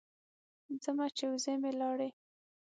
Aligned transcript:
ځمه 0.83 1.05
چې 1.17 1.23
وزې 1.31 1.53
مې 1.61 1.71
لاړې. 1.79 2.09